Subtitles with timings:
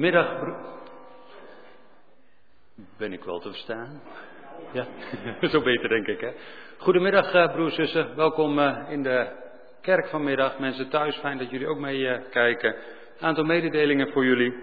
[0.00, 0.56] Goedemiddag.
[2.98, 4.00] Ben ik wel te verstaan?
[4.72, 4.86] Ja,
[5.52, 6.32] zo beter denk ik hè.
[6.78, 8.16] Goedemiddag uh, broers en zussen.
[8.16, 9.28] Welkom uh, in de
[9.80, 10.58] kerk vanmiddag.
[10.58, 12.74] Mensen thuis, fijn dat jullie ook meekijken.
[12.74, 14.54] Uh, aantal mededelingen voor jullie.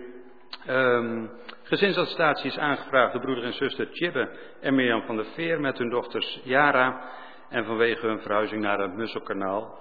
[0.70, 1.30] Um,
[1.64, 4.30] gezinsadministratie is aangevraagd door broeder en zuster Tjibbe
[4.62, 7.10] en Mirjam van der Veer met hun dochters Jara.
[7.50, 9.80] En vanwege hun verhuizing naar het Musselkanaal.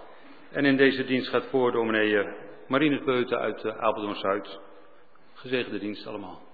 [0.53, 2.27] En in deze dienst gaat voor dominee
[2.67, 4.75] Marine Beuten uit Apeldoorn-Zuid.
[5.37, 6.46] Gezegende dienst allemaal.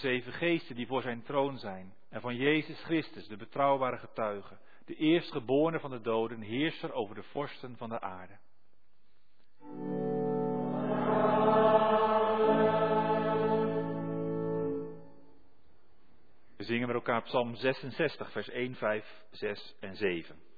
[0.00, 1.94] Zeven geesten die voor zijn troon zijn.
[2.08, 4.58] En van Jezus Christus, de betrouwbare getuige.
[4.84, 8.38] De eerstgeborene van de doden, heerser over de vorsten van de aarde.
[16.56, 20.49] We zingen met elkaar Psalm 66, vers 1, 5, 6 en 7.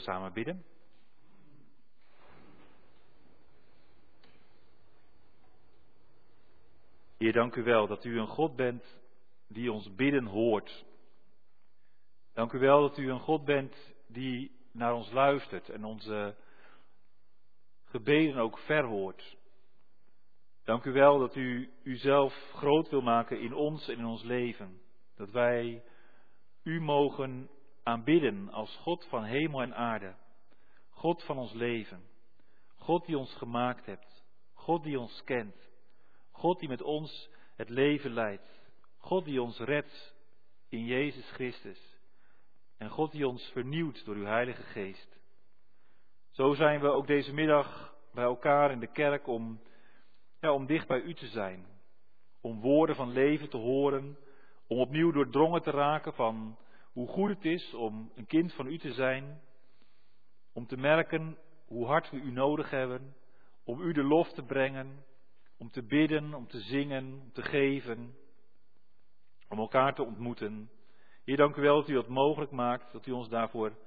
[0.00, 0.64] Samen bidden?
[7.18, 9.00] Heer, dank u wel dat u een God bent
[9.48, 10.84] die ons bidden hoort.
[12.32, 16.36] Dank u wel dat u een God bent die naar ons luistert en onze
[17.84, 19.36] gebeden ook verhoort.
[20.64, 24.80] Dank u wel dat u uzelf groot wil maken in ons en in ons leven.
[25.16, 25.82] Dat wij
[26.62, 27.50] u mogen
[27.82, 30.14] aanbidden als God van hemel en aarde.
[30.90, 32.02] God van ons leven.
[32.76, 34.24] God die ons gemaakt hebt.
[34.52, 35.56] God die ons kent.
[36.30, 38.60] God die met ons het leven leidt.
[38.98, 40.14] God die ons redt
[40.68, 41.98] in Jezus Christus.
[42.78, 45.18] En God die ons vernieuwt door uw Heilige Geest.
[46.30, 49.60] Zo zijn we ook deze middag bij elkaar in de kerk om,
[50.40, 51.66] ja, om dicht bij u te zijn.
[52.40, 54.18] Om woorden van leven te horen.
[54.66, 56.58] Om opnieuw doordrongen te raken van
[57.00, 59.40] hoe goed het is om een kind van u te zijn.
[60.52, 63.16] Om te merken hoe hard we u nodig hebben.
[63.64, 65.04] Om u de lof te brengen.
[65.58, 68.14] Om te bidden, om te zingen, om te geven.
[69.48, 70.70] Om elkaar te ontmoeten.
[71.24, 72.92] Heer, dank u wel dat u dat mogelijk maakt.
[72.92, 73.78] Dat u ons daarvoor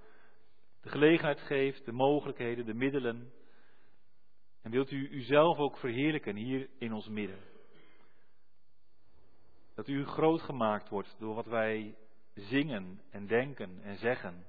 [0.81, 3.33] de gelegenheid geeft, de mogelijkheden, de middelen.
[4.61, 7.39] En wilt u uzelf ook verheerlijken hier in ons midden.
[9.75, 11.95] Dat u groot gemaakt wordt door wat wij
[12.33, 14.45] zingen en denken en zeggen.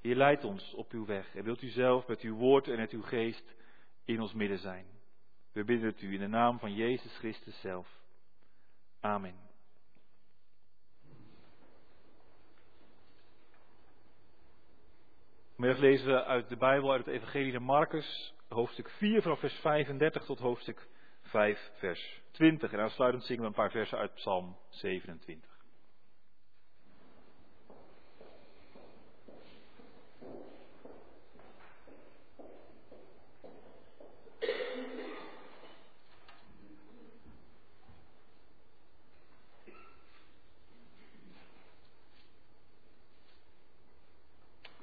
[0.00, 2.90] Heer, leidt ons op uw weg en wilt u zelf met uw woord en met
[2.90, 3.54] uw geest
[4.04, 4.86] in ons midden zijn.
[5.52, 7.88] We bidden het u in de naam van Jezus Christus zelf.
[9.00, 9.46] Amen.
[15.54, 19.54] Vanmiddag lezen we uit de Bijbel, uit het Evangelie van Marcus, hoofdstuk 4 vanaf vers
[19.54, 20.88] 35 tot hoofdstuk
[21.28, 22.72] 5 vers 20.
[22.72, 25.56] En aansluitend zingen we een paar versen uit Psalm 27.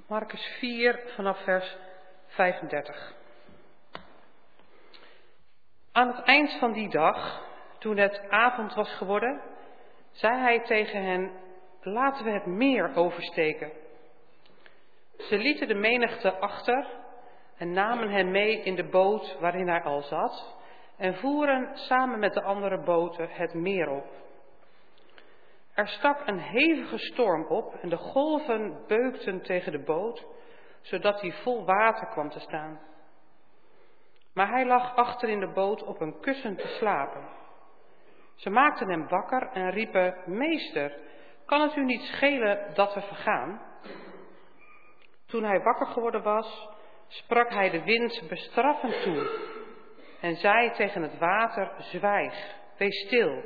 [0.06, 1.76] Marcus 4 vanaf vers
[2.26, 3.25] 35.
[5.96, 7.42] Aan het eind van die dag,
[7.78, 9.40] toen het avond was geworden,
[10.10, 11.30] zei hij tegen hen:
[11.80, 13.72] Laten we het meer oversteken.
[15.16, 16.86] Ze lieten de menigte achter
[17.56, 20.56] en namen hem mee in de boot waarin hij al zat
[20.96, 24.06] en voeren samen met de andere boten het meer op.
[25.74, 30.24] Er stak een hevige storm op en de golven beukten tegen de boot,
[30.80, 32.80] zodat hij vol water kwam te staan.
[34.36, 37.28] Maar hij lag achter in de boot op een kussen te slapen.
[38.34, 40.98] Ze maakten hem wakker en riepen: Meester,
[41.46, 43.60] kan het u niet schelen dat we vergaan?
[45.26, 46.68] Toen hij wakker geworden was,
[47.08, 49.30] sprak hij de wind bestraffend toe
[50.20, 53.42] en zei tegen het water: Zwijg, wees stil.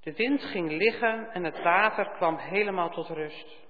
[0.00, 3.64] De wind ging liggen en het water kwam helemaal tot rust.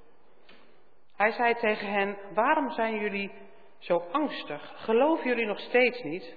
[1.16, 3.45] Hij zei tegen hen: Waarom zijn jullie
[3.78, 4.72] zo angstig?
[4.76, 6.36] Geloven jullie nog steeds niet?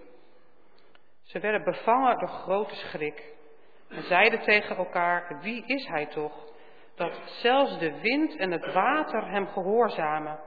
[1.24, 3.34] Ze werden bevangen door grote schrik
[3.88, 6.48] en zeiden tegen elkaar: Wie is hij toch?
[6.96, 10.40] Dat zelfs de wind en het water hem gehoorzamen.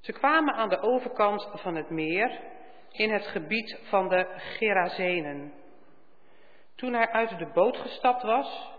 [0.00, 2.40] Ze kwamen aan de overkant van het meer,
[2.90, 5.52] in het gebied van de Gerazenen.
[6.74, 8.72] Toen hij uit de boot gestapt was,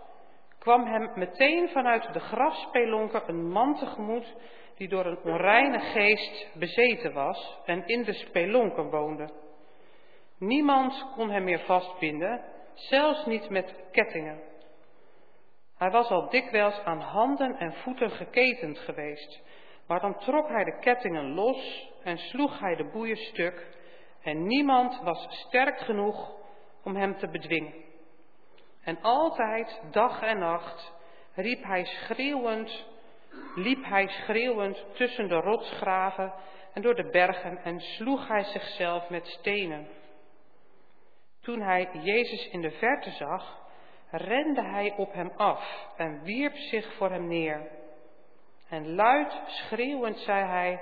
[0.59, 4.35] kwam hem meteen vanuit de grafspelonken een man tegemoet
[4.77, 9.29] die door een onreine geest bezeten was en in de spelonken woonde.
[10.37, 12.41] Niemand kon hem meer vastbinden,
[12.73, 14.39] zelfs niet met kettingen.
[15.77, 19.41] Hij was al dikwijls aan handen en voeten geketend geweest,
[19.87, 23.67] maar dan trok hij de kettingen los en sloeg hij de boeien stuk
[24.23, 26.31] en niemand was sterk genoeg
[26.83, 27.73] om hem te bedwingen.
[28.83, 30.93] En altijd, dag en nacht,
[31.33, 32.85] riep hij schreeuwend,
[33.55, 36.33] liep hij schreeuwend tussen de rotsgraven
[36.73, 39.87] en door de bergen en sloeg hij zichzelf met stenen.
[41.41, 43.63] Toen hij Jezus in de verte zag,
[44.11, 47.67] rende hij op hem af en wierp zich voor hem neer.
[48.69, 50.81] En luid schreeuwend zei hij,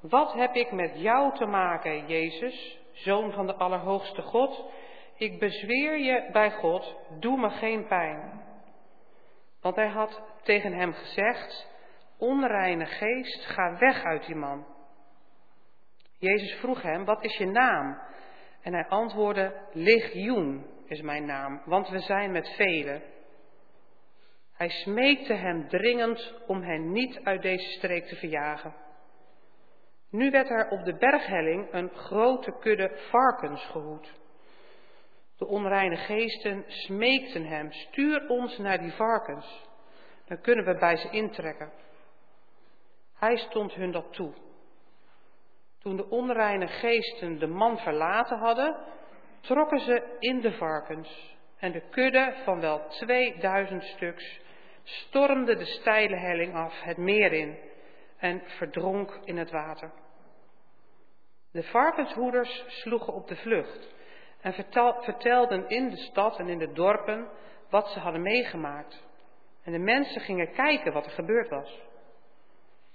[0.00, 4.64] wat heb ik met jou te maken, Jezus, Zoon van de Allerhoogste God?
[5.16, 8.42] Ik bezweer je bij God, doe me geen pijn.
[9.60, 11.69] Want hij had tegen hem gezegd,
[12.20, 14.66] onreine geest, ga weg uit die man.
[16.18, 17.98] Jezus vroeg hem, wat is je naam?
[18.62, 23.02] En hij antwoordde, legioen is mijn naam, want we zijn met velen.
[24.52, 28.74] Hij smeekte hem dringend om hen niet uit deze streek te verjagen.
[30.10, 34.18] Nu werd er op de berghelling een grote kudde varkens gehoed.
[35.36, 39.68] De onreine geesten smeekten hem, stuur ons naar die varkens,
[40.26, 41.72] dan kunnen we bij ze intrekken.
[43.20, 44.32] Hij stond hun dat toe.
[45.78, 48.76] Toen de onreine geesten de man verlaten hadden,
[49.40, 54.40] trokken ze in de varkens en de kudde van wel 2000 stuks
[54.82, 57.58] stormde de steile helling af het meer in
[58.18, 59.92] en verdronk in het water.
[61.52, 63.94] De varkenshoeders sloegen op de vlucht
[64.40, 64.52] en
[65.00, 67.28] vertelden in de stad en in de dorpen
[67.70, 69.02] wat ze hadden meegemaakt.
[69.64, 71.88] En de mensen gingen kijken wat er gebeurd was.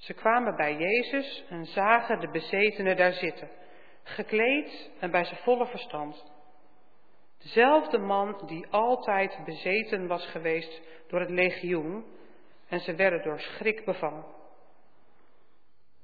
[0.06, 3.50] Ze kwamen bij Jezus en zagen de bezetenen daar zitten,
[4.04, 6.34] gekleed en bij zijn volle verstand.
[7.38, 12.06] Dezelfde man die altijd bezeten was geweest door het legioen
[12.68, 14.26] en ze werden door schrik bevangen.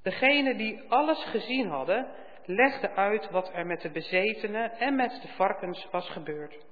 [0.02, 2.08] Degenen die alles gezien hadden,
[2.46, 6.66] legden uit wat er met de bezetenen en met de varkens was gebeurd.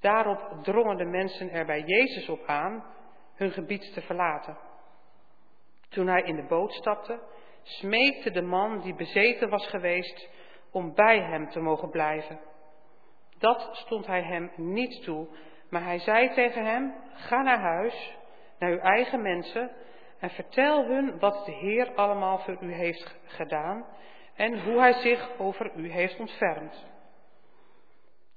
[0.00, 2.84] Daarop drongen de mensen er bij Jezus op aan
[3.34, 4.72] hun gebied te verlaten.
[5.94, 7.18] Toen hij in de boot stapte,
[7.62, 10.28] smeekte de man die bezeten was geweest
[10.72, 12.40] om bij hem te mogen blijven.
[13.38, 15.28] Dat stond hij hem niet toe,
[15.70, 18.16] maar hij zei tegen hem, ga naar huis,
[18.58, 19.70] naar uw eigen mensen
[20.18, 23.86] en vertel hun wat de Heer allemaal voor u heeft gedaan
[24.34, 26.86] en hoe hij zich over u heeft ontfermd.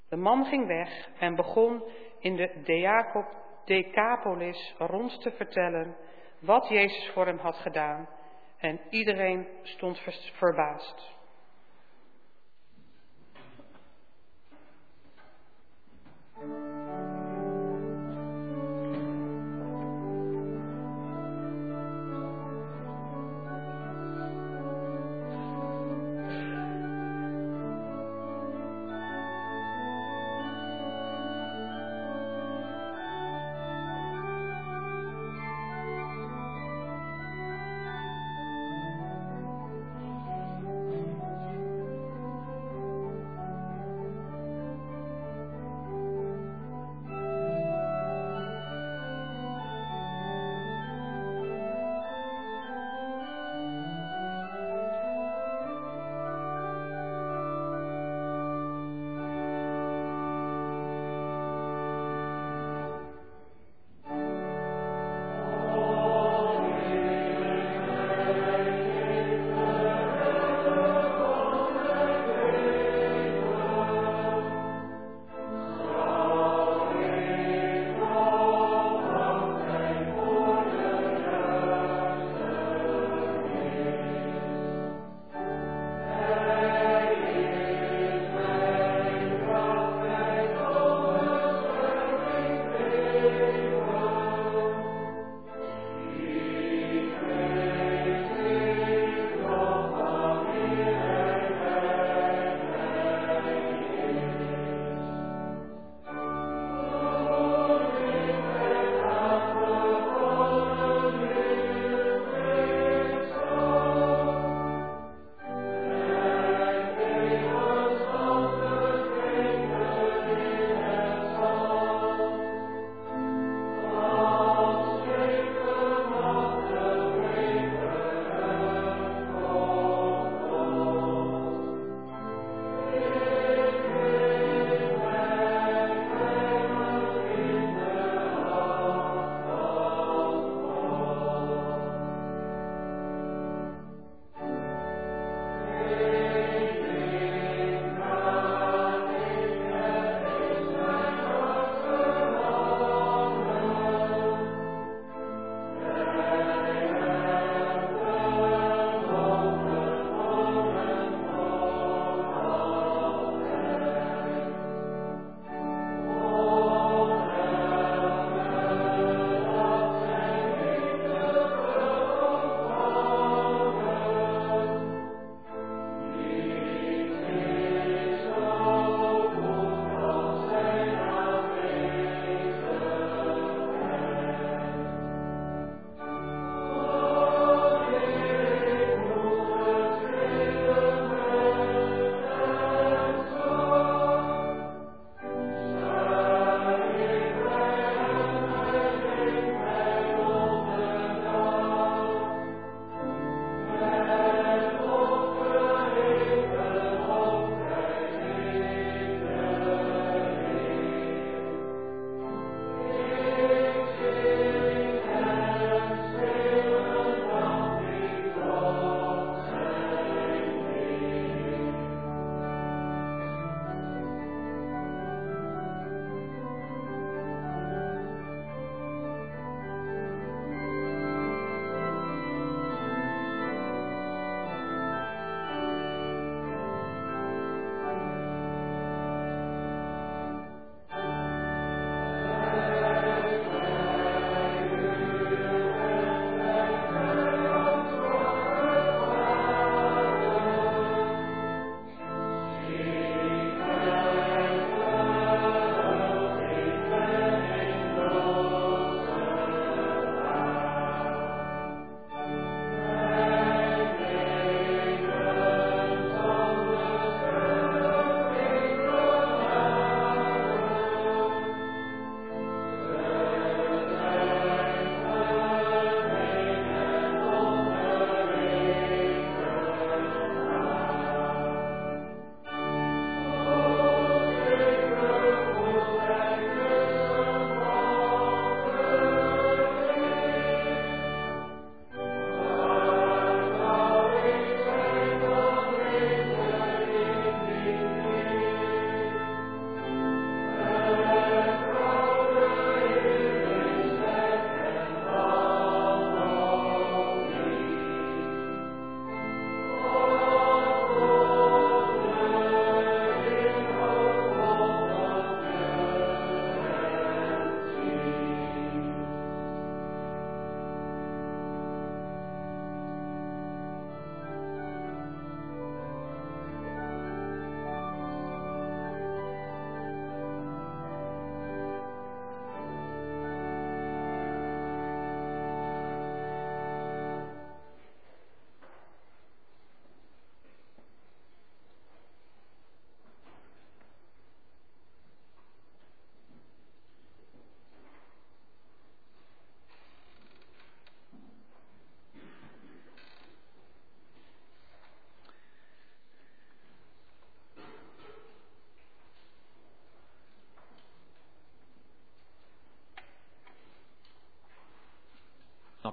[0.10, 1.84] De man ging weg en begon
[2.20, 2.62] in de
[3.66, 5.96] Decapolis rond te vertellen
[6.40, 8.10] wat Jezus voor hem had gedaan
[8.58, 10.00] en iedereen stond
[10.34, 11.16] verbaasd.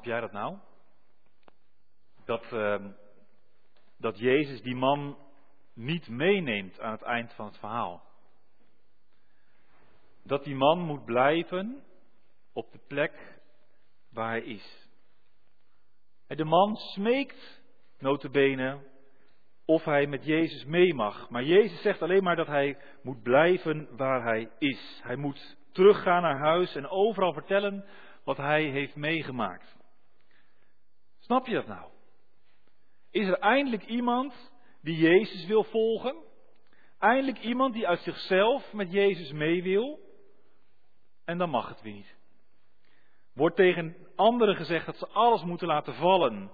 [0.05, 0.59] Snap jij dat nou?
[2.25, 2.91] Dat, uh,
[3.99, 5.17] dat Jezus die man
[5.75, 8.03] niet meeneemt aan het eind van het verhaal.
[10.23, 11.85] Dat die man moet blijven
[12.53, 13.41] op de plek
[14.11, 14.89] waar hij is.
[16.27, 17.63] En de man smeekt
[17.99, 18.79] notabene
[19.65, 21.31] of hij met Jezus mee mag.
[21.31, 25.01] Maar Jezus zegt alleen maar dat hij moet blijven waar hij is.
[25.03, 27.85] Hij moet teruggaan naar huis en overal vertellen
[28.25, 29.83] wat hij heeft meegemaakt.
[31.25, 31.91] Snap je dat nou?
[33.11, 36.17] Is er eindelijk iemand die Jezus wil volgen?
[36.99, 40.01] Eindelijk iemand die uit zichzelf met Jezus mee wil?
[41.25, 42.17] En dan mag het weer niet.
[43.33, 46.51] Wordt tegen anderen gezegd dat ze alles moeten laten vallen,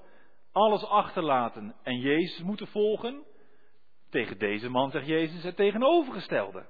[0.52, 3.24] alles achterlaten en Jezus moeten volgen?
[4.11, 6.66] Tegen deze man zegt Jezus het tegenovergestelde.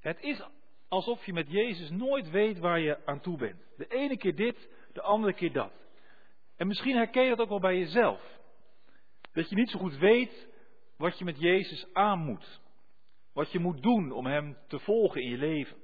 [0.00, 0.42] Het is
[0.88, 3.62] alsof je met Jezus nooit weet waar je aan toe bent.
[3.76, 5.72] De ene keer dit, de andere keer dat.
[6.60, 8.38] En misschien herken je dat ook wel bij jezelf.
[9.32, 10.48] Dat je niet zo goed weet
[10.96, 12.60] wat je met Jezus aan moet.
[13.32, 15.76] Wat je moet doen om Hem te volgen in je leven.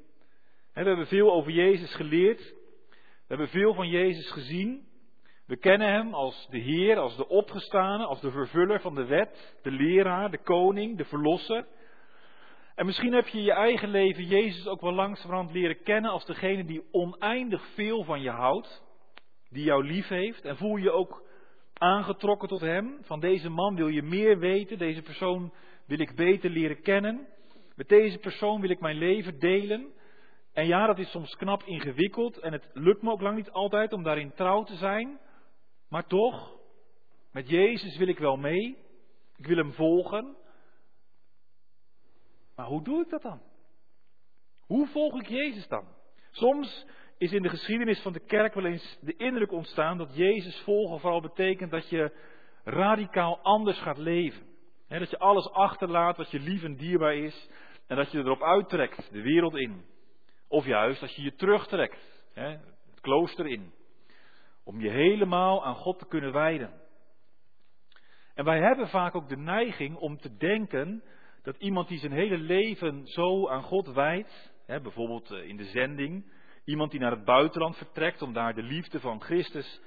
[0.72, 2.40] We hebben veel over Jezus geleerd.
[2.90, 4.88] We hebben veel van Jezus gezien.
[5.46, 9.58] We kennen Hem als de Heer, als de opgestane, als de vervuller van de wet,
[9.62, 11.66] de leraar, de koning, de verlosser.
[12.74, 16.64] En misschien heb je je eigen leven Jezus ook wel langzamerhand leren kennen als degene
[16.64, 18.84] die oneindig veel van je houdt,
[19.50, 20.44] die jou lief heeft.
[20.44, 21.24] En voel je ook
[21.72, 22.98] aangetrokken tot Hem.
[23.02, 25.52] Van deze man wil je meer weten, deze persoon
[25.86, 27.26] wil ik beter leren kennen.
[27.74, 29.94] Met deze persoon wil ik mijn leven delen.
[30.52, 33.92] En ja, dat is soms knap ingewikkeld en het lukt me ook lang niet altijd
[33.92, 35.18] om daarin trouw te zijn.
[35.88, 36.58] Maar toch,
[37.32, 38.78] met Jezus wil ik wel mee.
[39.36, 40.36] Ik wil Hem volgen.
[42.54, 43.40] Maar hoe doe ik dat dan?
[44.60, 45.84] Hoe volg ik Jezus dan?
[46.30, 46.86] Soms
[47.18, 51.00] is in de geschiedenis van de kerk wel eens de indruk ontstaan dat Jezus volgen
[51.00, 52.12] vooral betekent dat je
[52.64, 54.46] radicaal anders gaat leven.
[54.88, 57.48] dat je alles achterlaat wat je lief en dierbaar is
[57.86, 59.84] en dat je erop uittrekt, de wereld in.
[60.48, 63.72] Of juist dat je je terugtrekt, het klooster in.
[64.64, 66.70] Om je helemaal aan God te kunnen wijden.
[68.34, 71.02] En wij hebben vaak ook de neiging om te denken
[71.42, 76.32] dat iemand die zijn hele leven zo aan God wijdt, bijvoorbeeld eh, in de zending,
[76.66, 79.80] iemand die naar het buitenland vertrekt om daar de liefde van Christus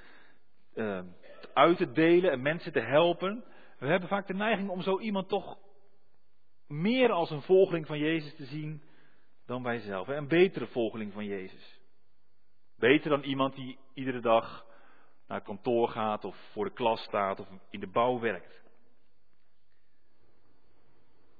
[0.74, 1.00] uh,
[1.54, 3.44] uit te delen en mensen te helpen.
[3.78, 5.58] We hebben vaak de neiging om zo iemand toch
[6.66, 8.82] meer als een volgeling van Jezus te zien
[9.46, 10.08] dan wij zelf.
[10.08, 11.80] Een betere volgeling van Jezus.
[12.76, 14.66] Beter dan iemand die iedere dag
[15.26, 18.62] naar kantoor gaat of voor de klas staat of in de bouw werkt.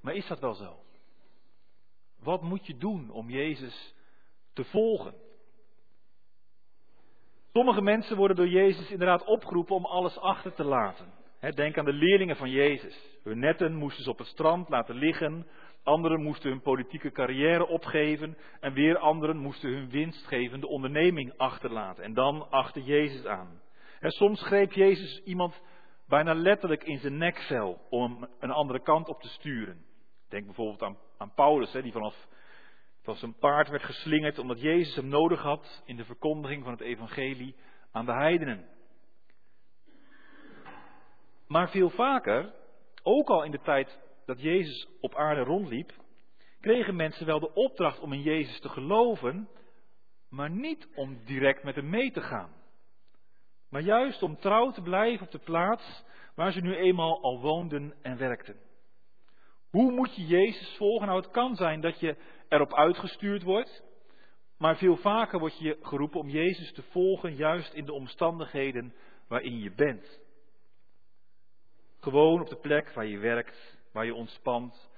[0.01, 0.83] Maar is dat wel zo?
[2.19, 3.93] Wat moet je doen om Jezus
[4.53, 5.13] te volgen?
[7.53, 11.05] Sommige mensen worden door Jezus inderdaad opgeroepen om alles achter te laten.
[11.55, 13.19] Denk aan de leerlingen van Jezus.
[13.23, 15.47] Hun netten moesten ze op het strand laten liggen.
[15.83, 18.37] Anderen moesten hun politieke carrière opgeven.
[18.59, 22.03] En weer anderen moesten hun winstgevende onderneming achterlaten.
[22.03, 23.61] En dan achter Jezus aan.
[23.99, 25.61] soms greep Jezus iemand
[26.07, 29.85] bijna letterlijk in zijn nekvel om een andere kant op te sturen.
[30.29, 32.27] Denk bijvoorbeeld aan, aan Paulus, hè, die vanaf,
[33.11, 36.81] van zijn paard werd geslingerd omdat Jezus hem nodig had in de verkondiging van het
[36.81, 37.55] evangelie
[37.91, 38.65] aan de heidenen.
[41.47, 42.53] Maar veel vaker,
[43.03, 45.93] ook al in de tijd dat Jezus op aarde rondliep,
[46.59, 49.49] kregen mensen wel de opdracht om in Jezus te geloven,
[50.29, 52.53] maar niet om direct met hem mee te gaan.
[53.69, 56.03] Maar juist om trouw te blijven op de plaats
[56.35, 58.70] waar ze nu eenmaal al woonden en werkten.
[59.71, 61.07] Hoe moet je Jezus volgen?
[61.07, 62.15] Nou, het kan zijn dat je
[62.47, 63.83] erop uitgestuurd wordt,
[64.57, 68.93] maar veel vaker word je geroepen om Jezus te volgen, juist in de omstandigheden
[69.27, 70.19] waarin je bent.
[71.99, 74.89] Gewoon op de plek waar je werkt, waar je ontspant,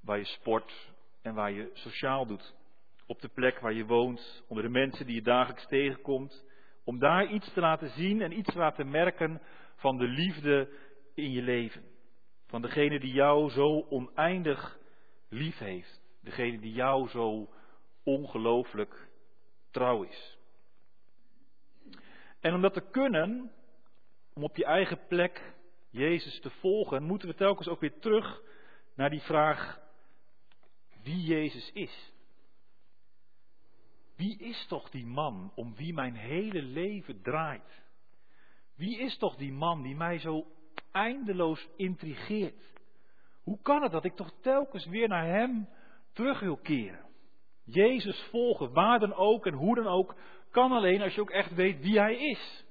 [0.00, 0.92] waar je sport
[1.22, 2.54] en waar je sociaal doet.
[3.06, 6.44] Op de plek waar je woont, onder de mensen die je dagelijks tegenkomt.
[6.84, 9.42] Om daar iets te laten zien en iets te laten merken
[9.76, 10.68] van de liefde
[11.14, 11.87] in je leven.
[12.48, 14.78] Van degene die jou zo oneindig
[15.28, 16.02] lief heeft.
[16.20, 17.48] Degene die jou zo
[18.02, 19.08] ongelooflijk
[19.70, 20.38] trouw is.
[22.40, 23.52] En om dat te kunnen,
[24.34, 25.54] om op je eigen plek
[25.90, 28.42] Jezus te volgen, moeten we telkens ook weer terug
[28.94, 29.80] naar die vraag
[31.02, 32.12] wie Jezus is.
[34.16, 37.82] Wie is toch die man om wie mijn hele leven draait?
[38.74, 40.46] Wie is toch die man die mij zo
[40.92, 42.76] eindeloos intrigeert.
[43.42, 45.68] Hoe kan het dat ik toch telkens weer naar Hem
[46.12, 47.06] terug wil keren?
[47.64, 50.14] Jezus volgen, waar dan ook en hoe dan ook,
[50.50, 52.64] kan alleen als je ook echt weet wie Hij is.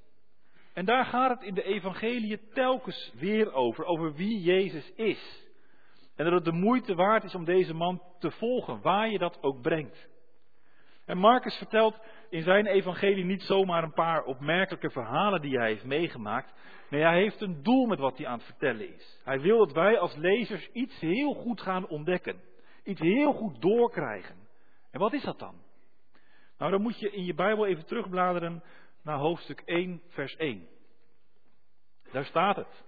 [0.73, 5.45] En daar gaat het in de evangelie telkens weer over, over wie Jezus is.
[6.15, 9.37] En dat het de moeite waard is om deze man te volgen, waar je dat
[9.41, 10.07] ook brengt.
[11.05, 11.99] En Marcus vertelt
[12.29, 16.53] in zijn evangelie niet zomaar een paar opmerkelijke verhalen die hij heeft meegemaakt.
[16.89, 19.21] Nee, hij heeft een doel met wat hij aan het vertellen is.
[19.23, 22.41] Hij wil dat wij als lezers iets heel goed gaan ontdekken.
[22.83, 24.35] Iets heel goed doorkrijgen.
[24.91, 25.55] En wat is dat dan?
[26.57, 28.63] Nou, dan moet je in je Bijbel even terugbladeren
[29.03, 30.67] naar hoofdstuk 1, vers 1.
[32.11, 32.83] Daar staat het.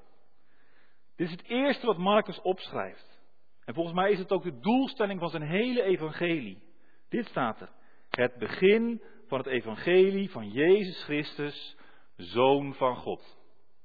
[1.16, 3.20] Dit is het eerste wat Marcus opschrijft.
[3.66, 6.62] En volgens mij is het ook de doelstelling van zijn hele evangelie.
[7.10, 7.70] Dit staat er.
[8.10, 11.78] Het begin van het evangelie van Jezus Christus,
[12.16, 13.38] Zoon van God.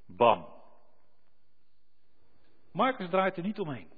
[0.07, 0.47] Bam.
[2.73, 3.93] Marcus draait er niet omheen.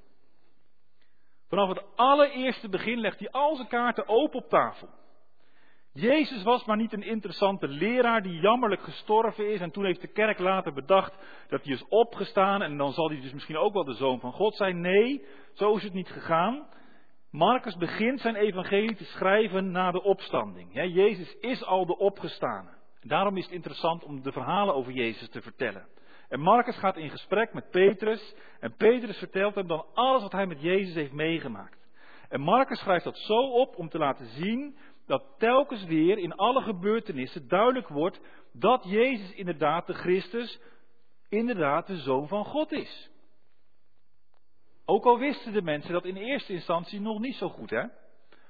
[1.49, 4.88] Vanaf het allereerste begin legt hij al zijn kaarten open op tafel.
[5.92, 10.12] Jezus was maar niet een interessante leraar die jammerlijk gestorven is en toen heeft de
[10.12, 11.14] kerk later bedacht
[11.49, 14.32] dat hij is opgestaan en dan zal hij dus misschien ook wel de zoon van
[14.32, 14.80] God zijn.
[14.80, 16.66] Nee, zo is het niet gegaan.
[17.30, 20.68] Marcus begint zijn evangelie te schrijven na de opstanding.
[20.72, 22.70] Jezus is al de opgestane.
[23.00, 25.88] Daarom is het interessant om de verhalen over Jezus te vertellen.
[26.28, 30.46] En Marcus gaat in gesprek met Petrus en Petrus vertelt hem dan alles wat hij
[30.46, 31.86] met Jezus heeft meegemaakt.
[32.28, 36.62] En Marcus schrijft dat zo op om te laten zien dat telkens weer in alle
[36.62, 38.20] gebeurtenissen duidelijk wordt
[38.52, 40.60] dat Jezus inderdaad de Christus,
[41.28, 43.10] inderdaad de Zoon van God is.
[44.89, 47.84] Ook al wisten de mensen dat in eerste instantie nog niet zo goed, hè?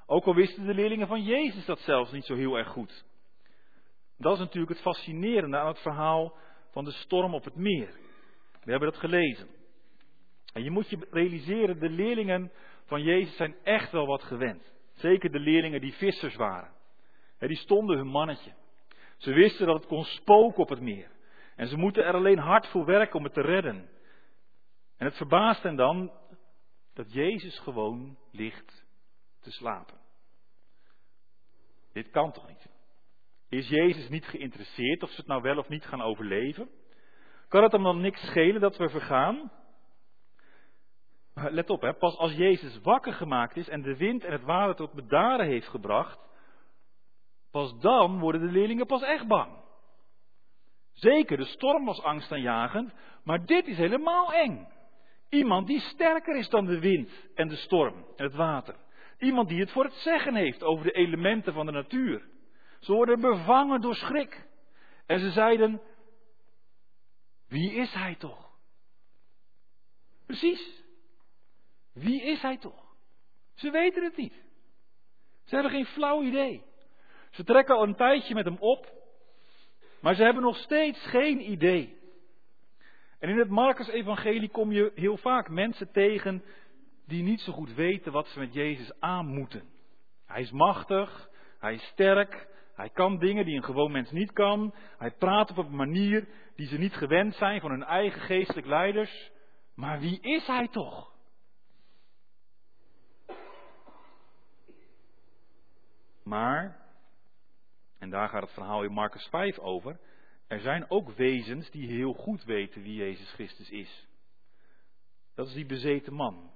[0.06, 3.04] Ook al wisten de leerlingen van Jezus dat zelfs niet zo heel erg goed.
[4.18, 6.36] Dat is natuurlijk het fascinerende aan het verhaal
[6.70, 7.94] van de storm op het meer.
[8.64, 9.48] We hebben dat gelezen.
[10.52, 12.52] En je moet je realiseren, de leerlingen
[12.84, 14.74] van Jezus zijn echt wel wat gewend.
[14.94, 16.70] Zeker de leerlingen die vissers waren.
[17.38, 18.52] Die stonden hun mannetje.
[19.16, 21.10] Ze wisten dat het kon spoken op het meer.
[21.56, 23.88] En ze moeten er alleen hard voor werken om het te redden.
[24.96, 26.10] En het verbaast hen dan
[26.96, 28.86] dat Jezus gewoon ligt
[29.40, 29.98] te slapen.
[31.92, 32.68] Dit kan toch niet?
[33.48, 36.70] Is Jezus niet geïnteresseerd of ze het nou wel of niet gaan overleven?
[37.48, 39.52] Kan het hem dan niks schelen dat we vergaan?
[41.34, 44.74] Let op, hè, pas als Jezus wakker gemaakt is en de wind en het water
[44.74, 46.18] tot bedaren heeft gebracht,
[47.50, 49.64] pas dan worden de leerlingen pas echt bang.
[50.92, 52.92] Zeker, de storm was angstaanjagend,
[53.24, 54.74] maar dit is helemaal eng.
[55.28, 58.76] Iemand die sterker is dan de wind en de storm en het water.
[59.18, 62.28] Iemand die het voor het zeggen heeft over de elementen van de natuur.
[62.80, 64.46] Ze worden bevangen door schrik.
[65.06, 65.80] En ze zeiden,
[67.48, 68.50] wie is hij toch?
[70.26, 70.82] Precies.
[71.92, 72.94] Wie is hij toch?
[73.54, 74.44] Ze weten het niet.
[75.44, 76.62] Ze hebben geen flauw idee.
[77.30, 78.92] Ze trekken al een tijdje met hem op,
[80.00, 81.98] maar ze hebben nog steeds geen idee.
[83.26, 86.44] En in het Marcus-evangelie kom je heel vaak mensen tegen
[87.06, 89.62] die niet zo goed weten wat ze met Jezus aan moeten.
[90.26, 94.74] Hij is machtig, hij is sterk, hij kan dingen die een gewoon mens niet kan.
[94.98, 99.30] Hij praat op een manier die ze niet gewend zijn van hun eigen geestelijk leiders.
[99.74, 101.12] Maar wie is hij toch?
[106.24, 106.76] Maar,
[107.98, 109.98] en daar gaat het verhaal in Marcus 5 over,
[110.46, 114.06] er zijn ook wezens die heel goed weten wie Jezus Christus is.
[115.34, 116.50] Dat is die bezeten man.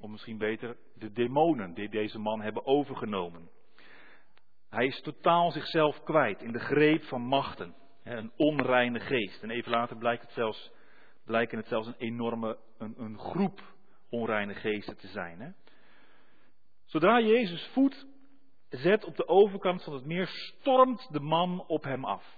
[0.00, 3.50] Of misschien beter de demonen die deze man hebben overgenomen.
[4.68, 7.74] Hij is totaal zichzelf kwijt in de greep van machten.
[8.04, 9.42] Een onreine geest.
[9.42, 10.70] En even later blijkt het zelfs,
[11.24, 13.74] blijken het zelfs een enorme een, een groep
[14.10, 15.40] onreine geesten te zijn.
[15.40, 15.50] Hè?
[16.84, 18.06] Zodra Jezus voet
[18.68, 22.37] zet op de overkant van het meer, stormt de man op hem af.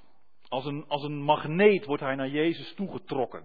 [0.51, 3.45] Als een, als een magneet wordt hij naar Jezus toegetrokken.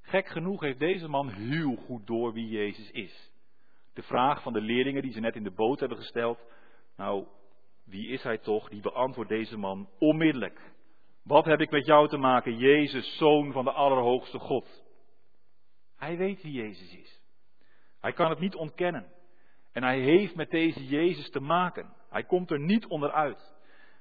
[0.00, 3.30] Gek genoeg heeft deze man heel goed door wie Jezus is.
[3.94, 6.38] De vraag van de leerlingen die ze net in de boot hebben gesteld.
[6.96, 7.26] Nou,
[7.84, 8.68] wie is hij toch?
[8.68, 10.72] Die beantwoordt deze man onmiddellijk.
[11.22, 14.84] Wat heb ik met jou te maken, Jezus, zoon van de Allerhoogste God?
[15.96, 17.20] Hij weet wie Jezus is.
[18.00, 19.12] Hij kan het niet ontkennen.
[19.72, 21.94] En hij heeft met deze Jezus te maken.
[22.10, 23.57] Hij komt er niet onderuit.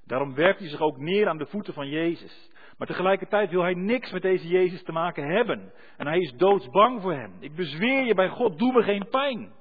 [0.08, 2.50] Daarom werpt hij zich ook neer aan de voeten van Jezus.
[2.78, 5.74] Maar tegelijkertijd wil hij niks met deze Jezus te maken hebben.
[5.98, 7.38] En hij is doodsbang voor hem.
[7.40, 9.54] Ik bezweer je bij God, doe me geen pijn.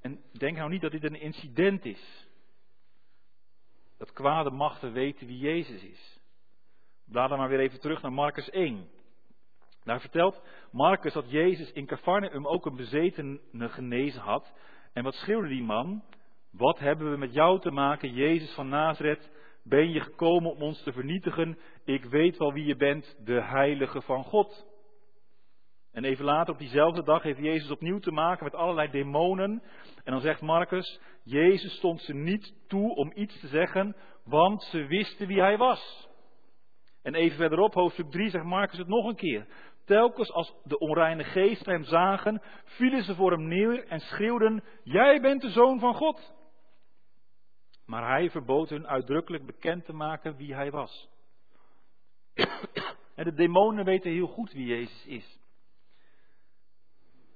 [0.00, 2.28] En denk nou niet dat dit een incident is.
[3.98, 6.20] Dat kwade machten weten wie Jezus is.
[7.06, 8.88] Blader maar weer even terug naar Marcus 1.
[9.84, 14.52] Daar vertelt Marcus dat Jezus in Cafarnaum ook een bezetene genezen had.
[14.92, 16.02] En wat schreeuwde die man?
[16.50, 19.30] Wat hebben we met jou te maken, Jezus van Nazareth,
[19.62, 21.58] Ben je gekomen om ons te vernietigen?
[21.84, 24.66] Ik weet wel wie je bent, de heilige van God.
[25.92, 29.62] En even later op diezelfde dag heeft Jezus opnieuw te maken met allerlei demonen.
[30.04, 34.86] En dan zegt Marcus, Jezus stond ze niet toe om iets te zeggen, want ze
[34.86, 36.08] wisten wie hij was.
[37.02, 39.46] En even verderop, hoofdstuk 3, zegt Marcus het nog een keer.
[39.84, 45.20] Telkens als de onreine geesten hem zagen, vielen ze voor hem neer en schreeuwden: Jij
[45.20, 46.38] bent de zoon van God.
[47.90, 51.08] Maar hij verbood hun uitdrukkelijk bekend te maken wie hij was.
[53.14, 55.38] en de demonen weten heel goed wie Jezus is.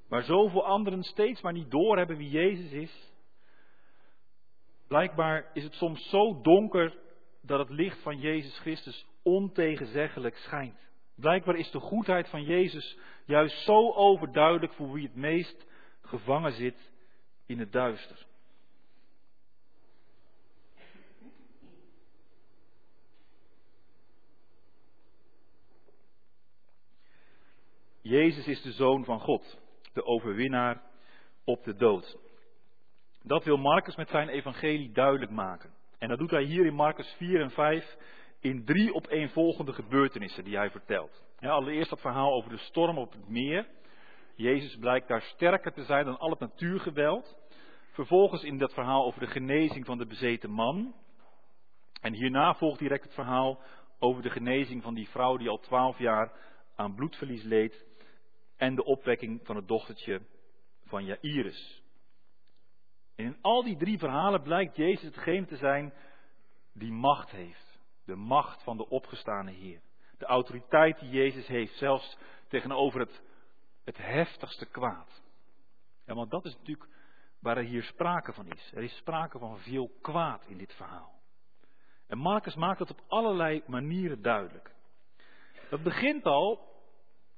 [0.08, 3.12] Maar zoveel anderen steeds maar niet doorhebben wie Jezus is.
[4.88, 6.98] Blijkbaar is het soms zo donker
[7.42, 10.88] dat het licht van Jezus Christus ontegenzeggelijk schijnt.
[11.14, 15.66] Blijkbaar is de goedheid van Jezus juist zo overduidelijk voor wie het meest
[16.02, 16.90] gevangen zit
[17.46, 18.26] in het duister.
[28.06, 29.60] Jezus is de zoon van God,
[29.92, 30.82] de overwinnaar
[31.44, 32.18] op de dood.
[33.22, 35.74] Dat wil Marcus met zijn evangelie duidelijk maken.
[35.98, 37.96] En dat doet hij hier in Marcus 4 en 5
[38.40, 41.22] in drie opeenvolgende gebeurtenissen die hij vertelt.
[41.40, 43.66] Allereerst dat verhaal over de storm op het meer.
[44.34, 47.36] Jezus blijkt daar sterker te zijn dan al het natuurgeweld.
[47.92, 50.94] Vervolgens in dat verhaal over de genezing van de bezeten man.
[52.00, 53.60] En hierna volgt direct het verhaal
[53.98, 56.32] over de genezing van die vrouw die al twaalf jaar
[56.76, 57.92] aan bloedverlies leed.
[58.56, 60.20] En de opwekking van het dochtertje
[60.84, 61.82] van Jairus.
[63.14, 65.92] En in al die drie verhalen blijkt Jezus hetgeen te zijn
[66.72, 67.78] die macht heeft.
[68.04, 69.80] De macht van de opgestane Heer.
[70.18, 73.22] De autoriteit die Jezus heeft, zelfs tegenover het,
[73.84, 75.22] het heftigste kwaad.
[76.06, 76.88] Ja, want dat is natuurlijk
[77.40, 78.72] waar er hier sprake van is.
[78.74, 81.14] Er is sprake van veel kwaad in dit verhaal.
[82.06, 84.74] En Marcus maakt dat op allerlei manieren duidelijk.
[85.70, 86.73] Dat begint al,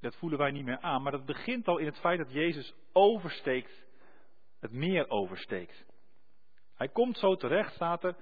[0.00, 2.74] dat voelen wij niet meer aan, maar dat begint al in het feit dat Jezus
[2.92, 3.86] oversteekt,
[4.60, 5.84] het meer oversteekt.
[6.74, 8.14] Hij komt zo terecht, staat